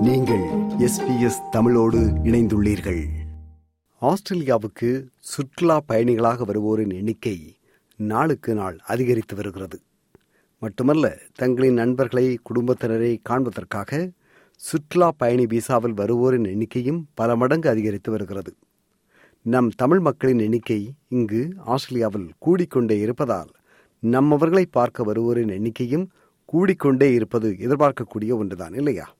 நீங்கள் 0.00 0.44
எஸ்பிஎஸ் 0.78 1.48
தமிழோடு 1.50 1.98
இணைந்துள்ளீர்கள். 1.98 3.08
ஆஸ்திரேலியாவுக்கு 4.00 5.06
சுற்றுலா 5.18 5.80
பயணிகளாக 5.88 6.44
வருவோரின் 6.44 6.94
எண்ணிக்கை 6.94 7.56
நாளுக்கு 7.96 8.54
நாள் 8.54 8.78
அதிகரித்து 8.86 9.36
வருகிறது. 9.36 9.80
மட்டுமல்ல 10.58 11.18
தங்களின் 11.34 11.74
நண்பர்களை 11.74 12.38
குடும்பத்தினரை 12.54 13.18
காண்பதற்காக 13.22 14.10
சுற்றுலா 14.56 15.10
பயணி 15.16 15.46
விசாவில் 15.46 15.94
வருவோரின் 15.94 16.44
எண்ணிக்கையும் 16.44 17.02
பல 17.14 17.36
மடங்கு 17.36 17.68
அதிகரித்து 17.68 18.10
வருகிறது. 18.10 18.54
நம் 19.42 19.68
தமிழ் 19.68 19.98
மக்களின் 19.98 20.38
எண்ணிக்கை 20.38 20.92
இங்கு 21.08 21.52
ஆஸ்திரேலியாவில் 21.58 22.32
கூடிக்கொண்டே 22.38 23.00
இருப்பதால் 23.00 23.48
நம்மவர்களை 24.02 24.64
பார்க்க 24.70 25.04
வருவோரின் 25.04 25.58
எண்ணிக்கையும் 25.58 26.06
கூடிக்கொண்டே 26.52 27.12
இருப்பது 27.12 27.56
எதிர்பார்க்கக்கூடிய 27.58 28.32
ஒன்றுதான் 28.32 28.74
இல்லையா? 28.74 29.18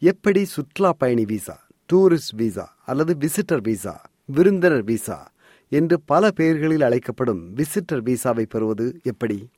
எப்படி 0.00 0.44
சுற்றுலா 0.44 0.92
பயணி 0.92 1.24
விசா 1.24 1.66
டூரிஸ்ட் 1.92 2.34
விசா 2.36 2.76
அல்லது 2.86 3.16
விசிட்டர் 3.20 3.62
விசா 3.62 4.10
விருந்தினர் 4.24 4.84
விசா 4.84 5.32
என்று 5.68 6.00
பல 6.00 6.30
பெயர்களில் 6.30 6.82
அழைக்கப்படும் 6.82 7.56
விசிட்டர் 7.56 8.02
விசாவை 8.02 8.42
பெறுவது 8.42 9.00
எப்படி? 9.02 9.48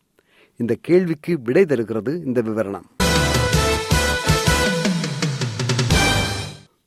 இந்த 0.56 0.76
கேள்விக்கு 0.80 1.40
விடை 1.40 1.64
தருகிறது 1.64 2.22
இந்த 2.24 2.42
விவரணம். 2.42 2.86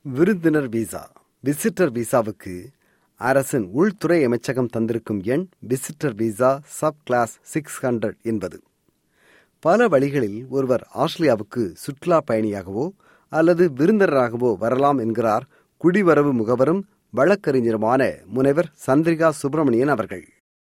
விருந்தினர் 0.02 0.68
விசா 0.68 1.12
விசிட்டர் 1.44 1.92
விசாவுக்கு 1.92 2.64
அரசின் 3.16 3.68
உள்துறை 3.72 4.24
அமைச்சகம் 4.24 4.68
தந்திருக்கும் 4.76 5.22
எண் 5.22 5.48
visitor 5.68 6.14
visa 6.14 6.60
subclass 7.04 7.38
six 7.42 7.84
hundred 7.84 8.20
என்பது. 8.22 8.62
பல 9.60 9.88
வழிகளில் 9.88 10.46
ஒருவர் 10.48 10.88
ஆஸ்திரேலியாவுக்கு 10.94 11.72
சுற்றுலா 11.72 12.22
பயணியாகவோ 12.30 12.90
அல்லது 13.38 13.64
விருந்தினராகவோ 13.78 14.50
வரலாம் 14.64 14.98
என்கிறார் 14.98 15.44
குடிவரவு 15.80 16.32
முகவரும் 16.40 16.82
வழக்கறிஞருமான 17.14 18.02
முனைவர் 18.34 18.68
சந்திரிகா 18.86 19.28
சுப்பிரமணியன் 19.40 19.92
அவர்கள். 19.94 20.24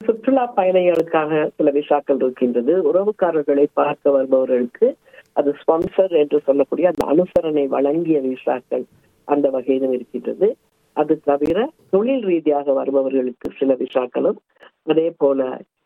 சுற்றுலா 0.01 0.45
பயணிகளுக்காக 0.57 1.33
சில 1.57 1.71
விசாக்கள் 1.71 2.17
இருக்கின்றது. 2.17 2.73
உறவுக்காரர்களை 2.91 3.67
பார்க்க 3.73 4.15
வருபவர்களுக்கு 4.17 4.89
அது 5.33 5.51
ஸ்பான்சர் 5.61 6.15
என்று 6.23 6.39
சொல்லக்கூடிய 6.47 6.91
அந்த 6.93 7.05
அனுசரணை 7.13 7.65
வழங்கிய 7.67 8.19
விசாக்கள் 8.21 8.85
அந்த 9.29 9.47
வகையிலும் 9.51 9.93
இருக்கின்றது. 9.93 10.49
அது 10.97 11.15
தவிர 11.31 11.59
தொழில் 11.91 12.25
ரீதியாக 12.31 12.73
வருபவர்களுக்கு 12.73 13.49
சில 13.59 13.77
விசாக்களும் 13.85 14.39
அதே 14.83 15.09
போல 15.23 15.41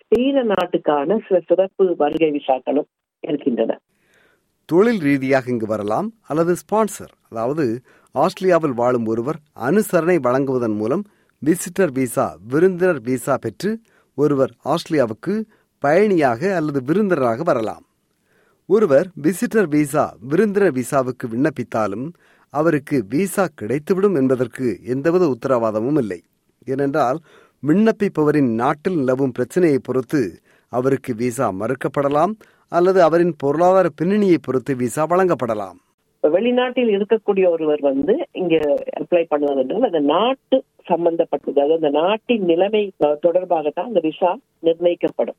சீன 0.09 0.45
நாட்டுக்கான 0.53 1.19
சில 1.27 1.39
சிறப்பு 1.47 1.85
வருகை 1.99 2.31
விசாக்களும் 2.31 2.89
இருக்கின்றன. 3.21 3.73
தொழில் 4.69 4.99
ரீதியாக 4.99 5.51
இங்கு 5.51 5.67
வரலாம் 5.67 6.09
அல்லது 6.23 6.53
ஸ்பான்சர் 6.55 7.13
அதாவது 7.31 7.65
ஆஸ்திரேலியாவில் 8.15 8.73
வாழும் 8.73 9.07
ஒருவர் 9.07 9.39
அனுசரணை 9.61 10.17
வழங்குவதன் 10.21 10.77
மூலம் 10.77 11.05
விசிட்டர் 11.43 11.93
விசா 11.93 12.27
விருந்தினர் 12.47 13.01
விசா 13.01 13.35
பெற்று 13.37 13.71
ஒருவர் 14.19 14.53
ஆஸ்திரேலியாவுக்கு 14.65 15.35
பயணியாக 15.85 16.41
அல்லது 16.57 16.81
விருந்தினராக 16.83 17.43
வரலாம். 17.43 17.85
ஒருவர் 18.69 19.09
விசிட்டர் 19.23 19.69
விசா 19.69 20.05
விருந்தினர் 20.21 20.75
விசாவுக்கு 20.75 21.27
விண்ணப்பித்தாலும் 21.29 22.07
அவருக்கு 22.55 22.97
விசா 23.09 23.45
கிடைத்துவிடும் 23.61 24.15
என்பதற்கு 24.15 24.67
எந்தவித 24.85 25.25
உத்தரவாதமும் 25.35 25.99
இல்லை. 25.99 26.21
ஏனென்றால் 26.65 27.19
விண்ணப்பிப்பவரின் 27.63 28.51
நாட்டில் 28.55 28.99
நிலவும் 28.99 29.33
பிரச்சனையை 29.33 29.79
பொறுத்து 29.79 30.23
அவருக்கு 30.73 31.15
விசா 31.15 31.47
மறுக்கப்படலாம் 31.61 32.33
அல்லது 32.73 32.99
அவரின் 33.03 33.35
பொருளாதார 33.43 33.89
பின்னணியை 34.01 34.39
பொறுத்து 34.41 34.73
விசா 34.77 35.05
வழங்கப்படலாம். 35.05 35.79
வெளிநாட்டில் 36.25 36.91
இருக்கக்கூடிய 36.97 37.45
ஒருவர் 37.51 37.81
வந்து 37.81 38.15
இங்க 38.33 38.55
அப்ளை 39.01 39.25
பண்ணுவது 39.29 39.61
என்றால் 39.63 39.89
அந்த 39.89 40.01
நாட்டு 40.15 40.57
சம்பந்தப்பட்டது 40.83 41.55
அதாவது 41.55 41.79
அந்த 41.81 41.91
நாட்டின் 41.99 42.45
நிலைமை 42.45 42.83
தொடர்பாகத்தான் 43.27 43.91
அந்த 43.91 44.01
விசா 44.01 44.31
நிர்ணயிக்கப்படும். 44.67 45.39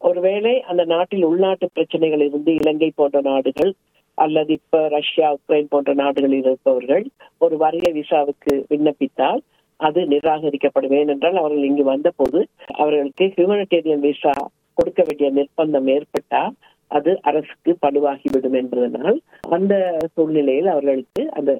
ஒருவேளை 0.00 0.54
அந்த 0.62 0.82
நாட்டில் 0.84 1.24
உள்நாட்டு 1.24 1.66
பிரச்சனைகள் 1.72 2.20
இருந்து 2.20 2.54
இலங்கை 2.54 2.90
போன்ற 2.94 3.20
நாடுகள் 3.20 3.72
அல்லது 4.18 4.52
இப்ப 4.52 4.80
ரஷ்யா 4.88 5.28
உக்ரைன் 5.36 5.70
போன்ற 5.70 5.92
நாடுகளில் 5.94 6.44
இருப்பவர்கள் 6.44 7.04
ஒரு 7.38 7.56
வருகை 7.56 7.92
விசாவுக்கு 7.92 8.52
விண்ணப்பித்தால் 8.72 9.40
அது 9.80 10.00
நிராகரிக்கப்படும் 10.08 10.94
ஏனென்றால் 10.98 11.36
அவர்கள் 11.36 11.68
இங்கு 11.68 11.84
வந்த 11.84 12.10
போது 12.16 12.40
அவர்களுக்கு 12.74 13.24
ஹியூமனிடேரியன் 13.36 14.04
விசா 14.08 14.34
கொடுக்க 14.78 15.00
வேண்டிய 15.08 15.28
நிர்பந்தம் 15.38 15.88
ஏற்பட்டால் 15.96 16.54
அது 16.90 17.10
அரசுக்கு 17.28 17.72
படுவாகிவிடும் 17.84 18.56
என்பதனால் 18.60 19.18
அந்த 19.56 19.74
சூழ்நிலையில் 20.14 20.68
அவர்களுக்கு 20.74 21.22
அந்த 21.38 21.50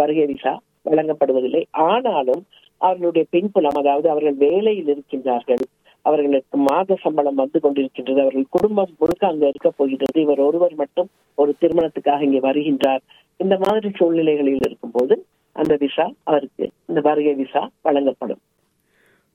வருகை 0.00 0.26
விசா 0.32 0.52
வழங்கப்படுவதில்லை. 0.88 1.62
ஆனாலும் 1.90 2.42
அவர்களுடைய 2.80 3.24
பின்புலம் 3.34 3.78
அதாவது 3.80 4.06
அவர்கள் 4.10 4.36
வேலையில் 4.46 4.90
இருக்கின்றார்கள் 4.94 5.64
அவர்களுக்கு 6.04 6.56
மாத 6.66 6.96
சம்பளம் 7.04 7.40
வந்து 7.42 7.58
கொண்டிருக்கின்றது 7.60 8.20
அவர்கள் 8.24 8.52
குடும்பம் 8.56 8.92
முழுக்க 8.98 9.22
அங்க 9.26 9.44
இருக்க 9.52 9.70
போகின்றது 9.70 10.18
இவர் 10.24 10.42
ஒருவர் 10.48 10.74
மட்டும் 10.82 11.08
ஒரு 11.38 11.52
திருமணத்துக்காக 11.62 12.26
இங்கே 12.28 12.42
வருகின்றார் 12.48 13.02
இந்த 13.40 13.54
மாதிரி 13.64 13.88
சூழ்நிலைகளில் 13.98 14.66
இருக்கும்போது 14.68 15.16
அந்த 15.56 15.74
விசா 15.80 16.06
அவருக்கு 16.30 16.64
இந்த 16.86 17.00
வருகை 17.08 17.34
விசா 17.34 17.62
வழங்கப்படும். 17.82 18.40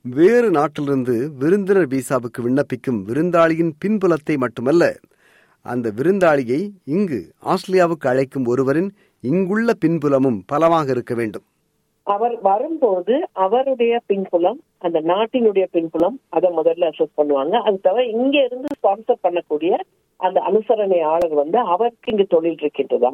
வேறு 0.05 0.47
நாட்டிலிருந்து 0.49 1.15
விருந்தினர் 1.41 1.87
விசாவுக்கு 1.87 2.39
விண்ணப்பிக்கும் 2.45 2.99
விருந்தாளியின் 3.09 3.73
பின்புலத்தை 3.83 4.35
மட்டுமல்ல 4.37 4.83
அந்த 5.65 5.91
விருந்தாளியை 5.97 6.59
இங்கு 6.85 7.19
ஆஸ்திரேலியாவுக்கு 7.51 8.07
அழைக்கும் 8.11 8.45
ஒருவரின் 8.45 8.89
இங்குள்ள 9.23 9.71
பின்புலமும் 9.85 10.39
பலமாக 10.45 10.89
இருக்க 10.91 11.13
வேண்டும். 11.13 11.45
அவர் 12.03 12.35
வரும்போது 12.41 13.15
அவருடைய 13.45 13.93
பின்புலம் 14.05 14.59
அந்த 14.77 15.01
நாட்டினுடைய 15.01 15.65
பின்புலம் 15.71 16.19
அதை 16.29 16.49
முதல்ல 16.57 16.89
அசஸ் 16.91 17.17
பண்ணுவாங்க. 17.17 17.55
அது 17.65 17.77
தவிர 17.81 18.05
இங்க 18.05 18.35
இருந்து 18.47 18.69
ஸ்பான்சர் 18.77 19.23
பண்ணக்கூடிய 19.25 19.73
அந்த 20.19 20.39
அனுசரணையாளர் 20.49 21.35
வந்து 21.41 21.59
அவருக்கு 21.73 22.11
இங்கு 22.11 22.25
தொழில் 22.27 22.59
இருக்கின்றதா? 22.61 23.11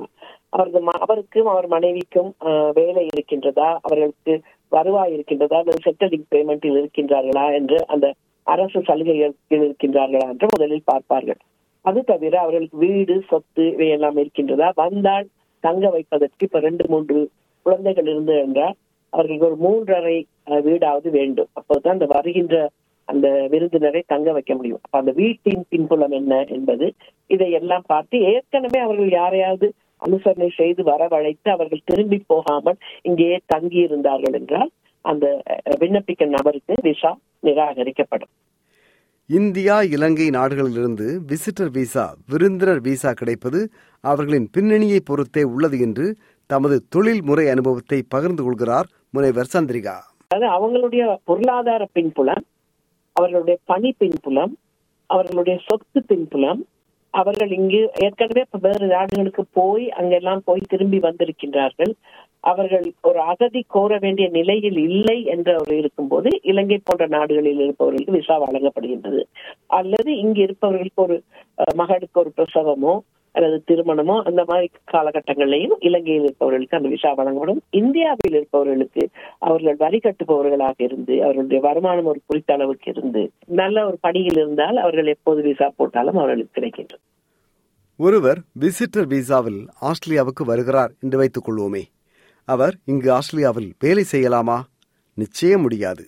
அவரது 0.49 0.81
அவருக்கும் 1.05 1.51
அவர் 1.53 1.67
மனைவிக்கும் 1.67 2.31
வேலை 2.73 3.03
இருக்கின்றதா? 3.13 3.67
அவர்களுக்கு 3.81 4.35
வருவாய் 4.71 5.13
இருக்கின்றதா 5.15 5.57
அல்லது 5.61 5.83
செட்டலிங் 5.85 6.27
பேமெண்டில் 6.33 6.77
இருக்கின்றார்களா 6.81 7.45
என்று 7.59 7.77
அந்த 7.93 8.07
அரசு 8.47 8.79
சலுகைகள் 8.87 9.35
இருக்கின்றார்களா 9.55 10.25
என்று 10.33 10.47
முதலில் 10.53 10.89
பார்ப்பார்கள். 10.91 11.39
அது 11.85 11.99
தவிர 12.03 12.33
அவர்களுக்கு 12.43 12.77
வீடு 12.85 13.15
சொத்து 13.29 13.63
இவையெல்லாம் 13.73 14.17
இருக்கின்றதா? 14.23 14.67
வந்தால் 14.83 15.27
தங்க 15.63 15.85
வைப்பதற்கு 15.89 16.45
இப்ப 16.47 16.59
ரெண்டு 16.67 16.83
மூன்று 16.89 17.19
குழந்தைகள் 17.65 18.09
இருந்து 18.11 18.33
என்றால் 18.45 18.75
அவர்களுக்கு 19.13 19.47
ஒரு 19.49 19.57
மூன்றரை 19.65 20.17
வீடாவது 20.67 21.09
வேண்டும். 21.17 21.49
அப்போதான் 21.59 21.95
அந்த 21.95 22.07
வருகின்ற 22.15 22.55
அந்த 23.09 23.27
விருந்தினரை 23.51 24.01
தங்க 24.13 24.29
வைக்க 24.37 24.53
முடியும். 24.55 24.81
அப்ப 24.83 24.95
அந்த 25.01 25.11
வீட்டின் 25.19 25.63
பின்புலம் 25.69 26.15
என்ன 26.19 26.39
என்பது 26.55 26.87
இதை 27.35 27.49
எல்லாம் 27.59 27.85
பார்த்து 27.87 28.17
ஏற்கனவே 28.31 28.79
அவர்கள் 28.85 29.11
யாரையாவது 29.19 29.67
அனுசரணை 30.01 30.49
செய்து 30.57 30.81
வரவழைத்து 30.89 31.49
அவர்கள் 31.55 31.87
திரும்பி 31.89 32.19
போகாமல் 32.33 32.77
இங்கேயே 33.09 33.37
தங்கி 33.53 33.79
இருந்தார்கள் 33.87 34.35
என்றால் 34.39 34.71
அந்த 35.05 35.25
விண்ணப்பிக்க 35.81 36.25
நபருக்கு 36.35 36.75
விசா 36.87 37.11
நிராகரிக்கப்படும். 37.47 38.31
இந்தியா 39.29 39.75
இலங்கை 39.95 40.27
நாடுகளிலிருந்து 40.37 41.07
விசிட்டர் 41.29 41.71
விசா 41.77 42.05
விருந்தினர் 42.31 42.81
விசா 42.87 43.11
கிடைப்பது 43.21 43.59
அவர்களின் 44.03 44.47
பின்னணியை 44.55 44.99
பொறுத்தே 45.09 45.43
உள்ளது 45.53 45.79
என்று 45.87 46.05
தமது 46.49 46.75
தொழில் 46.95 47.23
முறை 47.29 47.45
அனுபவத்தை 47.53 47.99
பகிர்ந்து 48.13 48.43
கொள்கிறார் 48.43 48.87
முனைவர் 49.15 49.51
சந்திரிகா. 49.55 49.97
அதாவது 50.31 50.47
அவங்களுடைய 50.55 51.03
பொருளாதார 51.29 51.83
பின்புலம் 51.97 52.45
அவர்களுடைய 53.15 53.57
பணி 53.71 53.91
பின்புலம் 54.01 54.53
அவர்களுடைய 55.09 55.57
சொத்து 55.67 55.99
பின்புலம் 56.11 56.61
அவர்கள் 57.19 57.51
இங்கு 57.57 57.81
ஏற்கனவே 58.05 58.43
வேறு 58.65 58.87
நாடுகளுக்கு 58.95 59.43
போய் 59.59 59.85
அங்கெல்லாம் 59.99 60.41
போய் 60.47 60.69
திரும்பி 60.73 60.99
வந்திருக்கின்றார்கள். 61.07 61.93
அவர்கள் 62.49 62.85
ஒரு 63.09 63.19
அகதி 63.31 63.61
கோர 63.75 63.93
வேண்டிய 64.03 64.27
நிலையில் 64.37 64.79
இல்லை 64.87 65.17
என்ற 65.33 65.49
அவர் 65.59 65.73
இருக்கும்போது 65.81 66.29
இலங்கை 66.51 66.79
போன்ற 66.83 67.05
நாடுகளில் 67.15 67.63
இருப்பவர்களுக்கு 67.65 68.17
விசா 68.17 68.35
வழங்கப்படுகின்றது. 68.43 69.21
அல்லது 69.79 70.11
இங்கு 70.23 70.41
இருப்பவர்களுக்கு 70.47 71.03
ஒரு 71.05 71.17
மகளுக்கு 71.81 72.19
ஒரு 72.23 72.31
பிரசவமோ 72.37 72.95
அல்லது 73.35 73.57
திருமணமோ 73.69 74.13
அந்த 74.29 74.41
மாதிரி 74.49 74.67
காலகட்டங்களிலையும் 74.93 75.75
இலங்கையில் 75.87 76.25
இருப்பவர்களுக்கு 76.27 76.77
அந்த 76.77 76.89
விசா 76.93 77.09
வழங்கப்படும். 77.17 77.59
இந்தியாவில் 77.81 78.37
இருப்பவர்களுக்கு 78.39 79.03
அவர்கள் 79.47 79.77
வரி 79.83 79.99
கட்டுபவர்களாக 80.05 80.77
இருந்து 80.87 81.15
அவர்களுடைய 81.25 81.59
வருமானம் 81.67 82.09
ஒரு 82.13 82.21
குறித்த 82.25 82.55
அளவுக்கு 82.57 82.89
இருந்து 82.93 83.23
நல்ல 83.61 83.85
ஒரு 83.89 83.99
பணியில் 84.07 84.39
இருந்தால் 84.41 84.79
அவர்கள் 84.85 85.13
எப்போது 85.15 85.41
விசா 85.49 85.69
போட்டாலும் 85.75 86.19
அவர்களுக்கு 86.21 86.57
கிடைக்கின்றது. 86.57 87.03
ஒருவர் 87.99 88.39
விசிட்டர் 88.59 89.07
விசாவில் 89.07 89.69
ஆஸ்திரேலியாவுக்கு 89.81 90.43
வருகிறார் 90.45 90.91
என்று 90.99 91.17
வைத்துக் 91.17 91.49
கொள்வோமே. 91.49 91.83
அவர் 92.45 92.75
இங்கு 92.85 93.11
ஆஸ்திரேலியாவில் 93.11 93.73
வேலை 93.79 94.03
செய்யலாமா? 94.11 94.57
நிச்சயம் 95.13 95.61
முடியாது. 95.61 96.07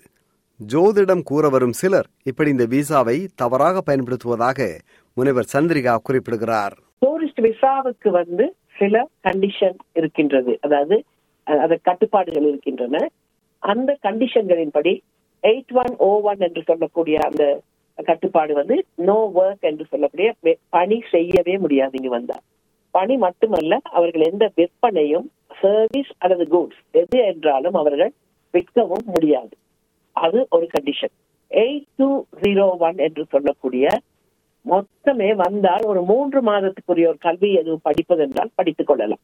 ஜோதிடம் 0.73 1.23
கூற 1.23 1.49
வரும் 1.49 1.71
சிலர் 1.71 2.07
இப்படி 2.23 2.49
இந்த 2.49 2.65
விசாவை 2.65 3.27
தவறாக 3.35 3.81
பயன்படுத்துவதாக 3.85 4.79
முனைவர் 5.13 5.49
சந்திரிகா 5.53 5.95
குறிப்பிடுகிறார். 6.03 6.77
டூரிஸ்ட் 7.05 7.41
விசாவுக்கு 7.41 8.09
வந்து 8.09 8.55
சில 8.77 9.09
கண்டிஷன் 9.23 9.77
இருக்கின்றது. 9.93 10.57
அதாவது 10.61 11.03
அந்த 11.43 11.79
கட்டுப்பாடுகள் 11.81 12.47
இருக்கின்றன. 12.47 13.09
அந்த 13.59 13.97
கண்டிஷன்களின்படி 14.03 14.99
எயிட் 15.43 15.73
ஒன் 15.73 15.95
ஓ 15.97 16.19
ஒன் 16.21 16.39
என்று 16.39 16.61
சொல்லக்கூடிய 16.65 17.17
அந்த 17.29 17.61
கட்டுப்பாடு 18.07 18.53
வந்து 18.53 18.75
நோ 19.07 19.17
ஒர்க் 19.35 19.67
என்று 19.69 19.85
சொல்லக்கூடிய 19.85 20.29
பணி 20.69 20.97
செய்யவே 21.11 21.55
முடியாது 21.57 21.91
இங்கு 21.91 22.09
வந்தா 22.09 22.37
பணி 22.91 23.15
மட்டுமல்ல 23.17 23.79
அவர்கள் 23.83 24.21
எந்த 24.21 24.45
விற்பனையும் 24.55 25.27
சர்வீஸ் 25.61 26.11
அல்லது 26.17 26.45
குட்ஸ் 26.53 26.81
எது 26.91 27.17
என்றாலும் 27.25 27.73
அவர்கள் 27.73 28.11
விற்கவும் 28.53 29.05
முடியாது. 29.05 29.53
அது 30.15 30.39
ஒரு 30.49 30.67
condition 30.75 31.15
eight 31.51 31.89
two 31.95 32.09
zero 32.41 32.67
one 32.77 32.97
என்று 32.97 33.25
சொல்லக்கூடிய 33.29 33.87
மொத்தமே 34.65 35.35
வந்தால் 35.35 35.83
ஒரு 35.83 36.01
மூன்று 36.01 36.39
மாதத்துக்குரிய 36.41 37.07
ஒரு 37.11 37.19
கல்வி 37.19 37.49
எதுவும் 37.53 37.83
படிப்பது 37.83 38.21
என்றால் 38.21 38.51
படித்துக் 38.55 38.87
கொள்ளலாம். 38.87 39.21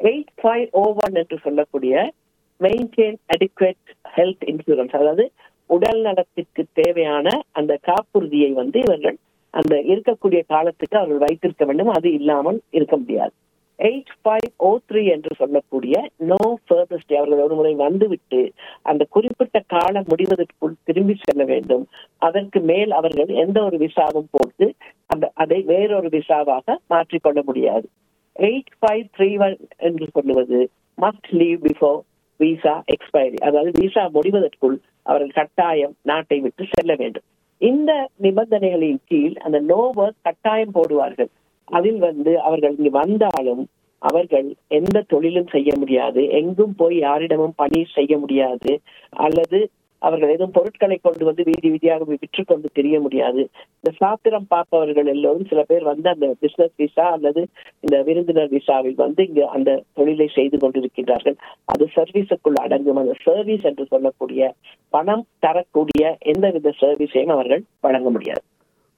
எயிட் 0.00 0.32
ஃபைவ் 0.42 0.66
ஓ 0.70 0.84
ஒன் 1.04 1.14
என்று 1.14 1.38
சொல்லக்கூடிய 1.38 2.12
மெயின்டைன் 2.60 3.18
அடிக்குவேட் 3.34 3.92
ஹெல்த் 4.16 4.44
இன்சூரன்ஸ் 4.52 4.96
அதாவது 4.98 5.24
உடல் 5.70 6.00
நலத்திற்கு 6.00 6.62
தேவையான 6.72 7.28
அந்த 7.52 7.72
காப்புறுதியை 7.82 8.50
வந்து 8.52 8.78
இவர்கள் 8.78 9.16
அந்த 9.54 9.74
இருக்கக்கூடிய 9.92 10.40
காலத்துக்கு 10.46 10.96
அவர்கள் 10.98 11.24
வைத்திருக்க 11.26 11.64
வேண்டும். 11.64 11.88
அது 11.88 12.08
இல்லாமல் 12.12 12.62
இருக்க 12.70 12.96
முடியாது. 12.96 13.34
எயிட் 13.78 14.12
ஃபைவ் 14.22 14.48
ஓ 14.56 14.70
த்ரீ 14.88 15.02
என்று 15.04 15.30
சொல்லக்கூடிய 15.38 15.94
நோ 16.30 16.58
ஃபர்தர் 16.66 17.16
அவர்கள் 17.18 17.42
ஒரு 17.46 17.54
முறை 17.54 17.74
வந்துவிட்டு 17.74 18.40
அந்த 18.82 19.02
குறிப்பிட்ட 19.10 19.60
காலம் 19.66 20.08
முடிவதற்குள் 20.08 20.74
திரும்பி 20.84 21.14
செல்ல 21.14 21.44
வேண்டும். 21.44 21.84
அதற்கு 22.18 22.60
மேல் 22.60 22.90
அவர்கள் 22.90 23.32
எந்த 23.44 23.64
ஒரு 23.64 23.76
விசாவும் 23.76 24.30
போட்டு 24.30 24.68
அந்த 25.06 25.30
அதை 25.34 25.62
வேறொரு 25.62 26.08
விசாவாக 26.08 26.78
மாற்றிக்கொள்ள 26.86 27.42
முடியாது. 27.42 27.86
எயிட் 28.36 28.72
ஃபைவ் 28.78 29.04
த்ரீ 29.16 29.30
ஒன் 29.38 29.56
என்று 29.76 30.06
சொல்லுவது 30.12 30.60
must 30.98 31.30
leave 31.30 31.60
before 31.60 32.00
visa 32.40 32.82
expiry 32.86 33.36
அதாவது 33.36 33.70
விசா 33.82 34.04
முடிவதற்குள் 34.14 34.76
அவர்கள் 35.04 35.34
கட்டாயம் 35.34 35.94
நாட்டை 36.02 36.38
விட்டு 36.40 36.64
செல்ல 36.70 36.94
வேண்டும். 36.98 37.26
இந்த 37.58 38.10
நிபந்தனைகளின் 38.22 39.00
கீழ் 39.04 39.32
அந்த 39.32 39.58
நோவர் 39.60 40.14
கட்டாயம் 40.22 40.74
போடுவார்கள். 40.74 41.30
அதில் 41.64 41.98
வந்து 41.98 42.40
அவர்கள் 42.40 42.74
இங்கு 42.76 42.90
வந்தாலும் 42.90 43.68
அவர்கள் 43.98 44.54
எந்த 44.68 45.04
தொழிலும் 45.08 45.48
செய்ய 45.48 45.70
முடியாது. 45.76 46.28
எங்கும் 46.28 46.74
போய் 46.74 46.96
யாரிடமும் 46.96 47.56
பணி 47.56 47.84
செய்ய 47.94 48.18
முடியாது. 48.18 48.80
அல்லது 49.10 49.70
அவர்கள் 50.06 50.32
எதுவும் 50.34 50.54
பொருட்களை 50.56 50.96
கொண்டு 51.06 51.24
வந்து 51.28 51.42
வீதி 51.48 51.68
வீதியாக 51.72 52.06
விற்று 52.10 52.42
கொண்டு 52.50 52.68
தெரிய 52.78 52.96
முடியாது. 53.04 53.42
இந்த 53.78 53.90
சாத்திரம் 54.00 54.48
பார்ப்பவர்கள் 54.54 55.08
எல்லோரும் 55.14 55.48
சில 55.50 55.62
பேர் 55.70 55.84
வந்து 55.90 56.08
அந்த 56.14 56.26
பிசினஸ் 56.42 56.74
விசா 56.82 57.06
அல்லது 57.16 57.42
இந்த 57.80 57.96
விருந்தினர் 58.08 58.54
விசாவில் 58.56 58.98
வந்து 59.04 59.26
இங்கு 59.28 59.44
அந்த 59.56 59.76
தொழிலை 59.98 60.28
செய்து 60.38 60.58
கொண்டிருக்கிறார்கள் 60.64 61.36
அது 61.72 61.86
சர்வீஸுக்குள் 61.96 62.60
அடங்கும். 62.64 63.00
அந்த 63.02 63.14
சர்வீஸ் 63.26 63.66
என்று 63.70 63.86
சொல்லக்கூடிய 63.92 64.52
பணம் 64.96 65.24
தரக்கூடிய 65.46 66.02
எந்தவித 66.32 66.74
சர்வீஸையும் 66.82 67.34
அவர்கள் 67.36 67.64
வழங்க 67.80 68.10
முடியாது. 68.16 68.44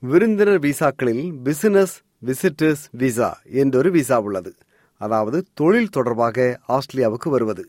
விருந்தினர் 0.02 0.62
விசாக்களில் 0.68 1.26
பிசினஸ் 1.48 1.96
விசிட்டர்ஸ் 2.26 2.86
விசா 3.02 3.30
என்றொரு 3.62 3.90
விசா 3.96 4.18
உள்ளது. 4.26 4.52
அதாவது 5.00 5.38
தொழில் 5.60 5.94
தொடர்பாக 5.96 6.44
ஆஸ்திரேலியாவுக்கு 6.74 7.28
வருவது. 7.34 7.64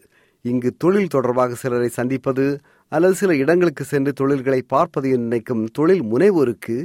இங்கு 0.51 0.69
தொழில் 0.83 1.13
தொடர்பாக 1.15 1.57
சிலரை 1.61 1.89
சந்திப்பது 1.97 2.45
அல்லது 2.91 3.15
சில 3.21 3.35
இடங்களுக்கு 3.43 3.83
சென்று 3.91 4.11
தொழில்களை 4.13 4.61
பார்ப்பது 4.73 5.07
என்று 5.09 5.27
நினைக்கும் 5.27 5.63
தொழில் 5.77 6.03
முனைவோருக்கு 6.11 6.75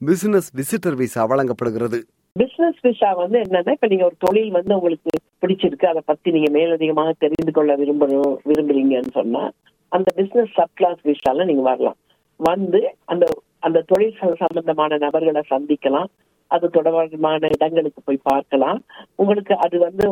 பிசினஸ் 0.00 0.50
விசிட்டர் 0.58 0.96
விசா 0.96 1.22
வழங்கப்படுகிறது. 1.24 1.98
பிசினஸ் 2.32 2.80
விசா 2.82 3.10
வந்து 3.22 3.38
என்னன்னா 3.44 3.72
இப்ப 3.76 3.86
நீங்க 3.86 4.04
ஒரு 4.04 4.16
தொழில் 4.26 4.52
வந்து 4.56 4.74
உங்களுக்கு 4.74 5.10
பிடிச்சிருக்கு 5.42 5.86
அதை 5.92 6.02
பத்தி 6.10 6.30
நீங்க 6.30 6.50
மேலதிகமாக 6.58 7.14
தெரிந்து 7.24 7.52
கொள்ள 7.52 7.76
விரும்பணும் 7.76 8.36
விரும்புறீங்கன்னு 8.48 9.12
சொன்னா 9.12 9.42
அந்த 9.96 10.08
பிசினஸ் 10.18 10.54
சப் 10.58 10.76
கிளாஸ் 10.78 11.02
விசால 11.10 11.44
நீங்க 11.44 11.64
வரலாம். 11.70 11.98
வந்து 12.48 12.80
அந்த 13.12 13.26
அந்த 13.66 13.84
தொழில் 13.86 14.18
சம்பந்தமான 14.42 14.98
நபர்களை 15.04 15.42
சந்திக்கலாம். 15.52 16.08
அது 16.54 16.66
தொடர்பான 16.76 17.48
இடங்களுக்கு 17.56 18.00
போய் 18.08 18.26
பார்க்கலாம். 18.30 18.78
உங்களுக்கு 19.22 19.54
அது 19.64 19.76
வந்து 19.86 20.04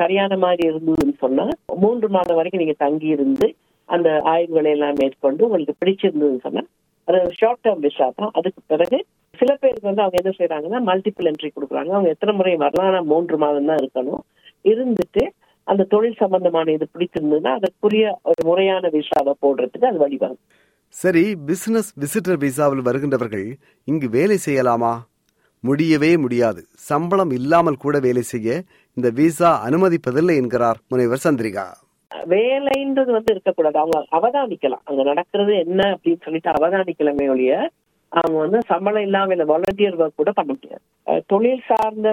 சரியான 0.00 0.36
மாதிரி 0.44 0.62
இருந்ததுன்னு 0.70 1.16
சொன்னா 1.24 1.46
மூன்று 1.84 2.08
மாதம் 2.16 2.38
வரைக்கும் 2.40 2.62
நீங்க 2.64 2.76
தங்கி 2.84 3.08
இருந்து 3.16 3.48
அந்த 3.88 4.08
ஆய்வுகளை 4.32 4.70
எல்லாம் 4.76 4.98
மேற்கொண்டு 5.00 5.46
உங்களுக்கு 5.46 5.74
பிடிச்சிருந்ததுன்னு 5.82 6.44
சொன்னா 6.46 6.64
அது 7.08 7.18
ஷார்ட் 7.40 7.62
டேர்ம் 7.66 7.84
விசா 7.86 8.06
தான். 8.20 8.32
அதுக்கு 8.38 8.60
பிறகு 8.72 8.98
சில 9.40 9.50
பேருக்கு 9.60 9.90
வந்து 9.90 10.04
அவங்க 10.04 10.18
என்ன 10.20 10.32
செய்யறாங்கன்னா 10.38 10.80
மல்டிபிள் 10.88 11.28
என்ட்ரி 11.30 11.50
கொடுக்குறாங்க. 11.52 11.90
அவங்க 11.96 12.10
எத்தனை 12.14 12.32
முறை 12.38 12.54
வரலாம் 12.64 12.88
ஆனா 12.90 13.00
மூன்று 13.12 13.36
மாதம் 13.44 13.68
தான் 13.70 13.80
இருக்கணும். 13.82 14.22
இருந்துட்டு 14.70 15.22
அந்த 15.72 15.86
தொழில் 15.92 16.20
சம்பந்தமான 16.22 16.72
இது 16.76 16.86
பிடிச்சிருந்ததுன்னா 16.94 17.52
அதற்குரிய 17.58 18.04
ஒரு 18.30 18.42
முறையான 18.48 18.88
விசாவை 18.96 19.32
போடுறதுக்கு 19.44 19.90
அது 19.90 19.98
வழிவகுக்கும். 20.04 20.44
சரி 20.94 21.24
பிசினஸ் 21.48 21.90
விசிட்டர் 22.02 22.38
விசாவில் 22.44 22.86
வருகின்றவர்கள் 22.88 23.48
இங்கு 23.92 24.08
வேலை 24.18 24.38
செய்யலாமா? 24.46 24.92
முடியவே 25.60 26.10
முடியாது. 26.16 26.60
சம்பளம் 26.90 27.32
இல்லாமல் 27.38 27.82
கூட 27.84 27.98
வேலை 27.98 28.22
செய்ய 28.22 28.62
இந்த 28.96 29.08
விசா 29.10 29.50
அனுமதிப்பதில்லை 29.66 30.34
என்கிறார் 30.42 30.80
முனைவர் 30.88 31.24
சந்திரிகா. 31.24 31.66
வேலைன்றது 32.34 33.10
வந்து 33.16 33.32
இருக்கக்கூடாது. 33.34 33.78
அவங்க 33.78 33.98
அவதானிக்கலாம். 34.18 34.84
அங்க 34.84 35.02
நடக்கிறது 35.02 35.52
என்ன 35.64 35.80
அப்படின்னு 35.92 36.24
சொல்லிட்டு 36.24 36.50
அவதானிக்கலாமே 36.50 37.26
ஒழிய 37.28 37.70
அவங்க 38.12 38.38
வந்து 38.38 38.60
சம்பளம் 38.66 39.02
இல்லாம 39.02 39.34
இல்ல 39.34 39.44
வாலண்டியர் 39.52 39.98
ஒர்க் 40.02 40.20
கூட 40.20 40.30
பண்ண 40.32 40.50
முடியாது. 40.52 40.84
தொழில் 41.26 41.66
சார்ந்த 41.70 42.08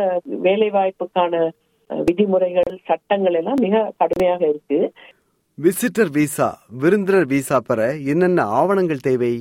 வேலை 0.47 0.69
வாய்ப்புக்கான 0.69 1.49
விதிமுறைகள் 1.89 2.73
சட்டங்கள் 2.85 3.37
எல்லாம் 3.39 3.61
மிக 3.61 3.83
கடுமையாக 3.97 4.41
இருக்கு. 4.47 4.79
விசிட்டர் 5.57 6.11
விசா 6.11 6.47
விருந்தினர் 6.81 7.27
விசா 7.33 7.57
பெற 7.59 7.81
என்னென்ன 8.11 8.45
ஆவணங்கள் 8.59 9.05
தேவை? 9.07 9.33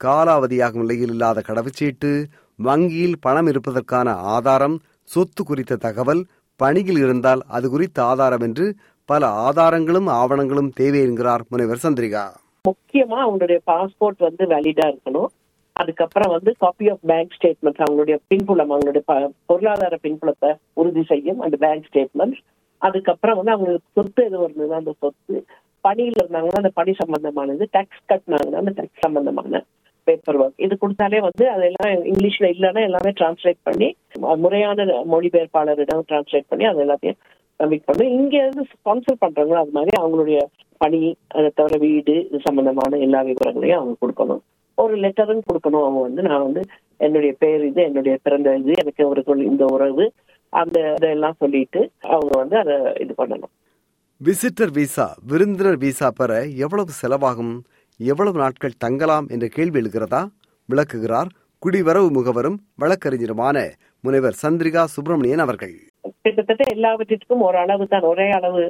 காலாவதியாகும் 0.00 0.82
நிலையில் 0.82 1.12
இல்லாத 1.14 1.42
கடவுச்சீட்டு 1.48 2.10
வங்கியில் 2.56 3.20
பணம் 3.20 3.46
இருப்பதற்கான 3.46 4.14
ஆதாரம் 4.14 4.80
சொத்து 5.04 5.44
குறித்த 5.44 5.76
தகவல் 5.76 6.26
பணியில் 6.56 6.96
இருந்தால் 6.96 7.40
அது 7.48 7.70
குறித்த 7.70 8.04
ஆதாரம் 8.04 8.40
என்று 8.40 8.74
பல 9.04 9.26
ஆதாரங்களும் 9.26 10.08
ஆவணங்களும் 10.08 10.72
தேவை 10.74 11.00
என்கிறார் 11.00 11.42
முனைவர் 11.48 11.82
சந்திரிகா. 11.82 12.24
முக்கியமா 12.68 13.18
அவங்களுடைய 13.24 13.58
பாஸ்போர்ட் 13.66 14.18
வந்து 14.18 14.44
வேலிடா 14.44 14.84
இருக்கணும். 14.92 15.26
அதுக்கப்புறம் 15.72 16.32
வந்து 16.32 16.54
காப்பி 16.58 16.90
ஆஃப் 16.90 16.98
பேங்க் 17.02 17.36
ஸ்டேட்மெண்ட் 17.38 17.82
அவங்களுடைய 17.90 18.18
பின்புலம் 18.26 18.70
அவங்களுடைய 18.70 19.28
பொருளாதார 19.46 19.98
பின்புலத்தை 20.02 20.56
உறுதி 20.72 21.02
செய்யும் 21.02 21.40
அந்த 21.40 21.56
பேங்க் 21.56 21.88
ஸ்டேட்மெண்ட் 21.92 22.36
அதுக்கப்புறம் 22.78 23.36
வந்து 23.36 23.52
அவங்களுக்கு 23.52 23.88
சொத்து 23.92 24.24
எதுவும் 24.24 24.52
இருந்ததுன்னா 24.52 24.78
அந்த 24.82 24.94
சொத்து. 24.98 25.44
பணியில் 25.80 26.12
இருந்தாங்கன்னா 26.12 26.60
அந்த 26.62 26.70
பணி 26.74 26.92
சம்பந்தமானது 26.92 27.64
டேக்ஸ் 27.72 28.02
கட்டினாங்கன்னா 28.08 28.60
அந்த 28.62 28.72
டேக்ஸ் 28.76 29.00
சம்பந்தமான 29.00 29.64
பேப்பர் 30.08 30.38
ஒர்க் 30.42 30.64
இது 30.66 30.74
கொடுத்தாலே 30.82 31.20
வந்து 31.28 31.44
அதெல்லாம் 31.54 31.92
இங்கிலீஷ்ல 32.10 32.48
இல்லைன்னா 32.54 32.82
எல்லாமே 32.88 33.12
டிரான்ஸ்லேட் 33.20 33.60
பண்ணி 33.68 33.88
முறையான 34.44 34.86
மொழிபெயர்ப்பாளரிடம் 35.14 36.02
டிரான்ஸ்லேட் 36.10 36.50
பண்ணி 36.52 36.66
அது 36.70 36.84
எல்லாத்தையும் 36.86 37.18
சப்மிட் 37.60 37.88
பண்ணும் 37.88 38.12
இங்க 38.18 38.34
இருந்து 38.42 38.64
ஸ்பான்சர் 38.72 39.22
பண்றாங்களோ 39.24 39.58
அது 39.62 39.76
மாதிரி 39.78 39.92
அவங்களுடைய 40.02 40.40
பணி 40.80 41.00
அதை 41.36 41.48
தவிர 41.58 41.76
வீடு 41.84 42.14
இது 42.28 42.38
சம்பந்தமான 42.46 42.98
எல்லா 43.06 43.20
விவரங்களையும் 43.28 43.80
அவங்க 43.80 43.94
கொடுக்கணும். 44.02 44.42
ஒரு 44.82 44.94
லெட்டரும் 45.02 45.46
கொடுக்கணும் 45.48 45.84
அவங்க 45.84 46.00
வந்து. 46.06 46.22
நான் 46.28 46.44
வந்து 46.46 46.62
என்னுடைய 47.06 47.32
பேர் 47.42 47.64
இது 47.70 47.80
என்னுடைய 47.88 48.14
பிறந்த 48.26 48.54
இது 48.62 48.72
எனக்கு 48.82 49.02
ஒரு 49.10 49.22
இந்த 49.50 49.64
உறவு 49.74 50.04
அந்த 50.52 50.78
இதெல்லாம் 50.96 51.36
சொல்லிட்டு 51.42 51.80
அவங்க 52.14 52.32
வந்து 52.42 52.56
அதை 52.62 52.74
இது 53.04 53.12
பண்ணணும். 53.20 53.52
விசிட்டர் 54.20 54.72
விசா 54.78 55.06
விருந்தினர் 55.30 55.78
விசா 55.84 56.08
பெற 56.18 56.32
எவ்வளவு 56.64 56.92
செலவாகும்? 57.02 57.54
எவ்வளவு 58.10 58.38
நாட்கள் 58.42 58.80
தங்கலாம் 58.84 59.26
என்ற 59.34 59.46
கேள்வி 59.56 59.78
எழுகிறதா? 59.80 60.20
விளக்குகிறார் 60.68 61.30
குடிவரவு 61.62 62.08
முகவரும் 62.16 62.58
வழக்கறிஞருமான 62.82 63.56
முனைவர் 64.04 64.36
சந்திரிகா 64.42 64.82
சுப்பிரமணியன் 64.94 65.42
அவர்கள். 65.44 65.74
கிட்டத்தட்ட 66.24 66.62
எல்லாவற்றிற்கும் 66.74 67.42
ஒரு 67.48 67.58
அளவு 67.62 67.84
தான் 67.92 68.06
ஒரே 68.10 68.26
அளவு 68.38 68.60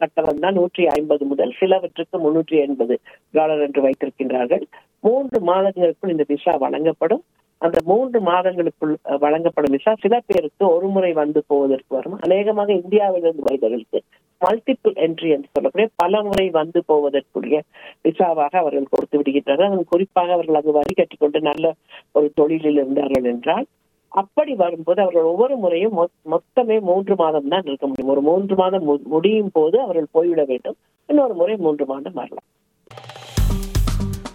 கட்டணம் 0.00 0.42
தான் 0.44 0.56
நூற்றி 0.58 0.82
ஐம்பது 0.96 1.24
முதல் 1.32 1.52
சிலவற்றுக்கு 1.58 2.16
முன்னூற்றி 2.24 2.56
எண்பது 2.64 2.94
டாலர் 3.36 3.62
என்று 3.66 3.80
வைத்திருக்கின்றார்கள். 3.86 4.64
மூன்று 5.06 5.38
மாதங்களுக்குள் 5.50 6.14
இந்த 6.14 6.26
விசா 6.32 6.54
வழங்கப்படும். 6.64 7.22
அந்த 7.60 7.78
மூன்று 7.84 8.20
மாதங்களுக்குள் 8.20 9.18
வழங்கப்படும் 9.18 9.72
விசா 9.72 9.94
சில 10.00 10.20
பேருக்கு 10.26 10.74
ஒரு 10.74 10.88
முறை 10.88 11.12
வந்து 11.12 11.44
போவதற்கு 11.46 11.84
வரும். 11.88 12.18
அநேகமாக 12.20 12.72
இந்தியாவிலிருந்து 12.72 13.42
வருபவர்களுக்கு 13.42 14.02
மல்டிபிள் 14.40 14.96
என்ட்ரி 14.96 15.28
என்று 15.28 15.48
சொல்லக்கூடிய 15.52 15.88
பல 15.96 16.22
முறை 16.22 16.50
வந்து 16.50 16.82
போவதற்குரிய 16.86 17.62
விசாவாக 18.02 18.58
அவர்கள் 18.58 18.86
கொடுத்து 18.90 19.22
விடுகின்றனர். 19.22 19.82
குறிப்பாக 19.88 20.32
அவர்கள் 20.32 20.54
அங்கு 20.54 20.72
வரி 20.72 20.94
கட்டிக்கொண்டு 20.94 21.40
நல்ல 21.40 21.74
ஒரு 22.12 22.32
தொழிலில் 22.34 22.74
இருந்தார்கள் 22.74 23.24
என்றால் 23.24 23.66
அப்படி 24.08 24.54
வரும்போது 24.54 25.00
அவர்கள் 25.00 25.22
ஒவ்வொரு 25.22 25.56
முறையும் 25.56 25.98
மொ- 25.98 26.28
மொத்தமே 26.30 26.80
மூன்று 26.80 27.14
மாதம் 27.14 27.48
தான் 27.48 27.62
இருக்க 27.64 27.86
முடியும். 27.86 28.10
ஒரு 28.10 28.20
மூன்று 28.20 28.54
மாதம் 28.54 28.88
மு- 28.88 29.02
முடியும் 29.02 29.50
போது 29.52 29.80
அவர்கள் 29.80 30.06
போய்விட 30.10 30.44
வேண்டும். 30.44 30.76
இன்னொரு 31.06 31.34
முறை 31.34 31.56
மூன்று 31.56 31.86
மாதம் 31.86 32.12
வரலாம். 32.12 32.44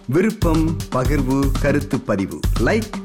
விருப்பம் 0.08 0.66
பகிர்வு 0.92 1.40
கருத்து 1.62 1.98
பதிவு. 2.06 2.38
லைக் 2.64 3.04